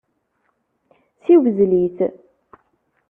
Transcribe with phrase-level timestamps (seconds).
[1.23, 1.97] Siwzel-it.